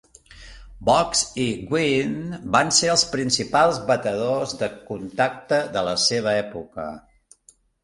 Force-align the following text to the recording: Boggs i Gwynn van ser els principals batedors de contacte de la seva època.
Boggs 0.85 1.19
i 1.43 1.45
Gwynn 1.73 2.15
van 2.55 2.73
ser 2.79 2.89
els 2.95 3.03
principals 3.13 3.79
batedors 3.93 4.57
de 4.65 4.71
contacte 4.89 5.63
de 5.79 5.87
la 5.91 5.97
seva 6.09 6.37
època. 6.43 6.91